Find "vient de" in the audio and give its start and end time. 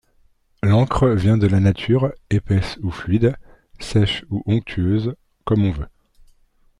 1.09-1.45